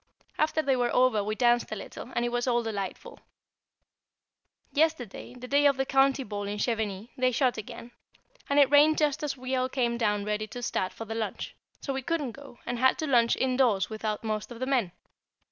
After 0.39 0.63
they 0.63 0.75
were 0.75 0.89
over 0.95 1.23
we 1.23 1.35
danced 1.35 1.71
a 1.71 1.75
little, 1.75 2.11
and 2.15 2.25
it 2.25 2.31
was 2.31 2.47
all 2.47 2.63
delightful. 2.63 3.19
[Sidenote: 3.19 3.25
A 3.35 3.77
Game 3.99 4.01
of 4.01 4.73
Patience] 4.73 4.77
Yesterday, 4.77 5.33
the 5.35 5.47
day 5.47 5.65
of 5.67 5.77
the 5.77 5.85
county 5.85 6.23
ball 6.23 6.47
in 6.47 6.57
Chevenix, 6.57 7.09
they 7.17 7.31
shot 7.31 7.57
again; 7.59 7.91
and 8.49 8.57
it 8.59 8.71
rained 8.71 8.97
just 8.97 9.21
as 9.21 9.37
we 9.37 9.53
all 9.55 9.69
came 9.69 9.99
down 9.99 10.25
ready 10.25 10.47
to 10.47 10.63
start 10.63 10.91
for 10.91 11.05
the 11.05 11.13
lunch; 11.13 11.55
so 11.81 11.93
we 11.93 12.01
couldn't 12.01 12.31
go, 12.31 12.57
and 12.65 12.79
had 12.79 12.97
to 12.97 13.05
lunch 13.05 13.35
indoors 13.35 13.91
without 13.91 14.23
most 14.23 14.49
of 14.51 14.59
the 14.59 14.65
men. 14.65 14.91